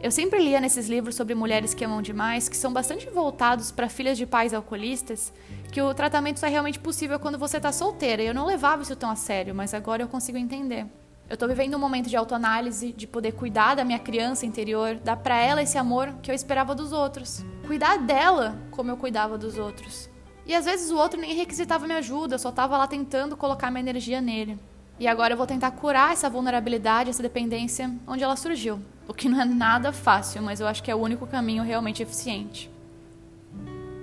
Eu 0.00 0.12
sempre 0.12 0.38
lia 0.38 0.60
nesses 0.60 0.88
livros 0.88 1.16
sobre 1.16 1.34
mulheres 1.34 1.74
que 1.74 1.84
amam 1.84 2.00
demais, 2.00 2.48
que 2.48 2.56
são 2.56 2.72
bastante 2.72 3.10
voltados 3.10 3.72
para 3.72 3.88
filhas 3.88 4.16
de 4.16 4.24
pais 4.24 4.54
alcoolistas, 4.54 5.32
que 5.72 5.82
o 5.82 5.92
tratamento 5.92 6.38
só 6.38 6.46
é 6.46 6.50
realmente 6.50 6.78
possível 6.78 7.18
quando 7.18 7.38
você 7.38 7.58
tá 7.58 7.72
solteira. 7.72 8.22
E 8.22 8.26
eu 8.28 8.34
não 8.34 8.46
levava 8.46 8.82
isso 8.82 8.94
tão 8.94 9.10
a 9.10 9.16
sério, 9.16 9.52
mas 9.52 9.74
agora 9.74 10.04
eu 10.04 10.08
consigo 10.08 10.38
entender. 10.38 10.86
Eu 11.28 11.36
tô 11.36 11.48
vivendo 11.48 11.74
um 11.74 11.80
momento 11.80 12.08
de 12.08 12.16
autoanálise, 12.16 12.92
de 12.92 13.04
poder 13.04 13.32
cuidar 13.32 13.74
da 13.74 13.84
minha 13.84 13.98
criança 13.98 14.46
interior, 14.46 14.94
dar 15.02 15.16
para 15.16 15.36
ela 15.36 15.60
esse 15.60 15.76
amor 15.76 16.14
que 16.22 16.30
eu 16.30 16.34
esperava 16.36 16.72
dos 16.72 16.92
outros. 16.92 17.44
Cuidar 17.66 17.98
dela 17.98 18.56
como 18.70 18.92
eu 18.92 18.96
cuidava 18.96 19.36
dos 19.36 19.58
outros. 19.58 20.08
E 20.46 20.54
às 20.54 20.64
vezes 20.64 20.90
o 20.92 20.96
outro 20.96 21.20
nem 21.20 21.34
requisitava 21.34 21.86
minha 21.86 21.98
ajuda, 21.98 22.36
eu 22.36 22.38
só 22.38 22.50
estava 22.50 22.78
lá 22.78 22.86
tentando 22.86 23.36
colocar 23.36 23.70
minha 23.70 23.80
energia 23.80 24.20
nele. 24.20 24.56
E 24.98 25.08
agora 25.08 25.34
eu 25.34 25.36
vou 25.36 25.46
tentar 25.46 25.72
curar 25.72 26.12
essa 26.12 26.30
vulnerabilidade, 26.30 27.10
essa 27.10 27.22
dependência 27.22 27.90
onde 28.06 28.22
ela 28.22 28.36
surgiu. 28.36 28.80
O 29.08 29.12
que 29.12 29.28
não 29.28 29.40
é 29.40 29.44
nada 29.44 29.92
fácil, 29.92 30.42
mas 30.42 30.60
eu 30.60 30.66
acho 30.66 30.82
que 30.82 30.90
é 30.90 30.94
o 30.94 30.98
único 30.98 31.26
caminho 31.26 31.62
realmente 31.62 32.02
eficiente. 32.02 32.70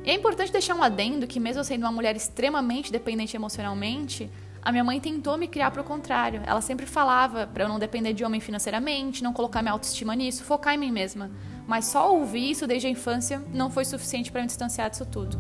E 0.05 0.11
é 0.11 0.13
importante 0.13 0.51
deixar 0.51 0.75
um 0.75 0.83
adendo 0.83 1.25
que, 1.25 1.39
mesmo 1.39 1.63
sendo 1.63 1.83
uma 1.83 1.91
mulher 1.91 2.15
extremamente 2.15 2.91
dependente 2.91 3.35
emocionalmente, 3.35 4.29
a 4.61 4.71
minha 4.71 4.83
mãe 4.83 4.99
tentou 4.99 5.37
me 5.37 5.47
criar 5.47 5.71
para 5.71 5.81
o 5.81 5.85
contrário. 5.85 6.41
Ela 6.45 6.61
sempre 6.61 6.85
falava 6.85 7.47
para 7.47 7.63
eu 7.63 7.69
não 7.69 7.79
depender 7.79 8.13
de 8.13 8.23
homem 8.23 8.41
financeiramente, 8.41 9.23
não 9.23 9.33
colocar 9.33 9.61
minha 9.61 9.71
autoestima 9.71 10.13
nisso, 10.13 10.43
focar 10.43 10.73
em 10.73 10.77
mim 10.77 10.91
mesma. 10.91 11.31
Mas 11.65 11.85
só 11.85 12.13
ouvir 12.13 12.51
isso 12.51 12.67
desde 12.67 12.87
a 12.87 12.89
infância 12.89 13.41
não 13.53 13.71
foi 13.71 13.85
suficiente 13.85 14.31
para 14.31 14.41
me 14.41 14.47
distanciar 14.47 14.89
disso 14.89 15.05
tudo. 15.05 15.37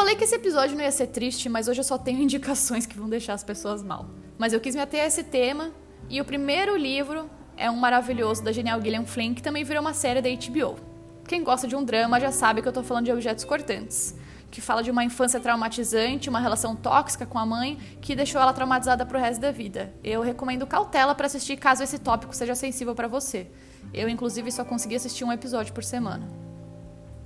Falei 0.00 0.16
que 0.16 0.24
esse 0.24 0.34
episódio 0.34 0.74
não 0.74 0.82
ia 0.82 0.90
ser 0.90 1.08
triste, 1.08 1.46
mas 1.46 1.68
hoje 1.68 1.80
eu 1.80 1.84
só 1.84 1.98
tenho 1.98 2.20
indicações 2.24 2.86
que 2.86 2.96
vão 2.96 3.06
deixar 3.06 3.34
as 3.34 3.44
pessoas 3.44 3.82
mal. 3.82 4.08
Mas 4.38 4.54
eu 4.54 4.60
quis 4.60 4.74
me 4.74 4.80
ater 4.80 5.02
a 5.02 5.06
esse 5.06 5.22
tema, 5.22 5.72
e 6.08 6.18
o 6.22 6.24
primeiro 6.24 6.74
livro 6.74 7.28
é 7.54 7.70
um 7.70 7.76
maravilhoso 7.76 8.42
da 8.42 8.50
genial 8.50 8.80
Gillian 8.80 9.04
Flynn, 9.04 9.34
que 9.34 9.42
também 9.42 9.62
virou 9.62 9.82
uma 9.82 9.92
série 9.92 10.22
da 10.22 10.30
HBO. 10.30 10.76
Quem 11.28 11.44
gosta 11.44 11.68
de 11.68 11.76
um 11.76 11.84
drama 11.84 12.18
já 12.18 12.32
sabe 12.32 12.62
que 12.62 12.68
eu 12.68 12.72
tô 12.72 12.82
falando 12.82 13.04
de 13.04 13.12
objetos 13.12 13.44
cortantes, 13.44 14.16
que 14.50 14.62
fala 14.62 14.82
de 14.82 14.90
uma 14.90 15.04
infância 15.04 15.38
traumatizante, 15.38 16.30
uma 16.30 16.40
relação 16.40 16.74
tóxica 16.74 17.26
com 17.26 17.38
a 17.38 17.44
mãe 17.44 17.76
que 18.00 18.16
deixou 18.16 18.40
ela 18.40 18.54
traumatizada 18.54 19.04
pro 19.04 19.18
resto 19.18 19.42
da 19.42 19.52
vida. 19.52 19.92
Eu 20.02 20.22
recomendo 20.22 20.66
cautela 20.66 21.14
para 21.14 21.26
assistir 21.26 21.58
caso 21.58 21.82
esse 21.82 21.98
tópico 21.98 22.34
seja 22.34 22.54
sensível 22.54 22.94
para 22.94 23.06
você. 23.06 23.48
Eu 23.92 24.08
inclusive 24.08 24.50
só 24.50 24.64
consegui 24.64 24.94
assistir 24.94 25.24
um 25.24 25.32
episódio 25.32 25.74
por 25.74 25.84
semana. 25.84 26.26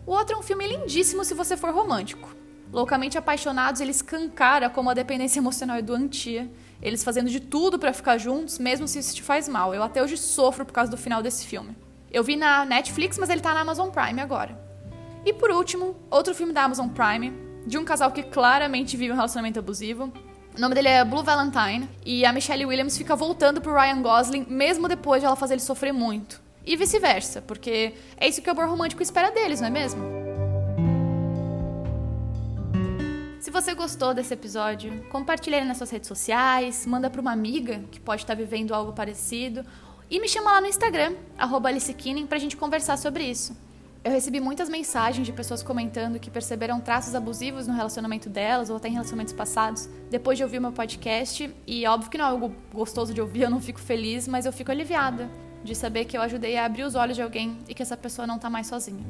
O 0.04 0.10
outro 0.10 0.34
é 0.34 0.38
um 0.38 0.42
filme 0.42 0.66
lindíssimo 0.66 1.24
se 1.24 1.34
você 1.34 1.56
for 1.56 1.72
romântico. 1.72 2.43
Loucamente 2.74 3.16
apaixonados, 3.16 3.80
ele 3.80 3.92
escancara 3.92 4.68
como 4.68 4.90
a 4.90 4.94
dependência 4.94 5.38
emocional 5.40 5.76
é 5.76 5.82
doentia. 5.82 6.50
Eles 6.82 7.04
fazendo 7.04 7.30
de 7.30 7.38
tudo 7.38 7.78
para 7.78 7.92
ficar 7.92 8.18
juntos, 8.18 8.58
mesmo 8.58 8.88
se 8.88 8.98
isso 8.98 9.14
te 9.14 9.22
faz 9.22 9.48
mal. 9.48 9.72
Eu 9.72 9.80
até 9.80 10.02
hoje 10.02 10.16
sofro 10.16 10.64
por 10.64 10.72
causa 10.72 10.90
do 10.90 10.96
final 10.96 11.22
desse 11.22 11.46
filme. 11.46 11.76
Eu 12.10 12.24
vi 12.24 12.34
na 12.34 12.64
Netflix, 12.64 13.16
mas 13.16 13.30
ele 13.30 13.40
tá 13.40 13.54
na 13.54 13.60
Amazon 13.60 13.90
Prime 13.90 14.20
agora. 14.20 14.58
E 15.24 15.32
por 15.32 15.52
último, 15.52 15.94
outro 16.10 16.34
filme 16.34 16.52
da 16.52 16.64
Amazon 16.64 16.88
Prime, 16.88 17.32
de 17.64 17.78
um 17.78 17.84
casal 17.84 18.10
que 18.10 18.24
claramente 18.24 18.96
vive 18.96 19.12
um 19.12 19.16
relacionamento 19.16 19.60
abusivo. 19.60 20.12
O 20.56 20.60
nome 20.60 20.74
dele 20.74 20.88
é 20.88 21.04
Blue 21.04 21.22
Valentine, 21.22 21.88
e 22.04 22.26
a 22.26 22.32
Michelle 22.32 22.66
Williams 22.66 22.98
fica 22.98 23.14
voltando 23.14 23.60
pro 23.60 23.72
Ryan 23.72 24.02
Gosling, 24.02 24.46
mesmo 24.48 24.88
depois 24.88 25.22
de 25.22 25.26
ela 25.26 25.36
fazer 25.36 25.54
ele 25.54 25.62
sofrer 25.62 25.92
muito. 25.92 26.42
E 26.66 26.76
vice-versa, 26.76 27.40
porque 27.40 27.94
é 28.16 28.26
isso 28.26 28.42
que 28.42 28.48
o 28.48 28.52
amor 28.52 28.68
romântico 28.68 29.00
espera 29.02 29.30
deles, 29.30 29.60
não 29.60 29.68
é 29.68 29.70
mesmo? 29.70 30.23
Você 33.50 33.74
gostou 33.74 34.14
desse 34.14 34.32
episódio, 34.32 35.04
compartilhe 35.10 35.56
ele 35.56 35.66
nas 35.66 35.76
suas 35.76 35.90
redes 35.90 36.08
sociais, 36.08 36.86
manda 36.86 37.10
para 37.10 37.20
uma 37.20 37.32
amiga 37.32 37.82
que 37.90 38.00
pode 38.00 38.22
estar 38.22 38.34
vivendo 38.34 38.72
algo 38.72 38.92
parecido 38.92 39.64
e 40.10 40.20
me 40.20 40.28
chama 40.28 40.52
lá 40.52 40.60
no 40.60 40.66
Instagram, 40.66 41.14
arroba 41.36 41.68
Alice 41.68 41.94
pra 42.28 42.38
gente 42.38 42.56
conversar 42.56 42.96
sobre 42.96 43.24
isso. 43.24 43.56
Eu 44.04 44.12
recebi 44.12 44.38
muitas 44.38 44.68
mensagens 44.68 45.26
de 45.26 45.32
pessoas 45.32 45.62
comentando 45.62 46.20
que 46.20 46.30
perceberam 46.30 46.78
traços 46.78 47.14
abusivos 47.14 47.66
no 47.66 47.72
relacionamento 47.72 48.28
delas 48.28 48.68
ou 48.68 48.76
até 48.76 48.88
em 48.88 48.92
relacionamentos 48.92 49.32
passados 49.32 49.88
depois 50.10 50.36
de 50.36 50.44
ouvir 50.44 50.60
meu 50.60 50.72
podcast. 50.72 51.50
E 51.66 51.86
óbvio 51.86 52.10
que 52.10 52.18
não 52.18 52.26
é 52.26 52.28
algo 52.28 52.54
gostoso 52.72 53.14
de 53.14 53.20
ouvir, 53.22 53.42
eu 53.42 53.50
não 53.50 53.62
fico 53.62 53.80
feliz, 53.80 54.28
mas 54.28 54.44
eu 54.44 54.52
fico 54.52 54.70
aliviada 54.70 55.30
de 55.64 55.74
saber 55.74 56.04
que 56.04 56.18
eu 56.18 56.20
ajudei 56.20 56.58
a 56.58 56.66
abrir 56.66 56.84
os 56.84 56.94
olhos 56.94 57.16
de 57.16 57.22
alguém 57.22 57.58
e 57.66 57.74
que 57.74 57.82
essa 57.82 57.96
pessoa 57.96 58.26
não 58.26 58.38
tá 58.38 58.50
mais 58.50 58.66
sozinha. 58.66 59.04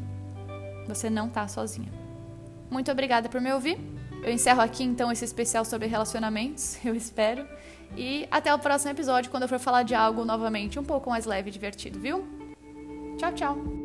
Você 0.87 1.11
não 1.11 1.29
tá 1.29 1.49
sozinha. 1.49 1.93
Muito 2.71 2.91
obrigada 2.93 3.29
por 3.29 3.41
me 3.41 3.53
ouvir. 3.53 3.94
Eu 4.25 4.33
encerro 4.33 4.62
aqui 4.62 4.83
então 4.83 5.12
esse 5.12 5.25
especial 5.25 5.64
sobre 5.64 5.87
relacionamentos, 5.87 6.78
eu 6.85 6.95
espero. 6.95 7.47
E 7.97 8.26
até 8.31 8.52
o 8.52 8.59
próximo 8.59 8.90
episódio, 8.90 9.31
quando 9.31 9.45
eu 9.45 9.49
for 9.49 9.59
falar 9.59 9.83
de 9.83 9.95
algo 9.95 10.25
novamente 10.25 10.78
um 10.78 10.85
pouco 10.85 11.11
mais 11.11 11.26
leve 11.26 11.50
e 11.50 11.52
divertido, 11.52 12.00
viu? 12.00 12.25
Tchau, 13.19 13.33
tchau! 13.33 13.84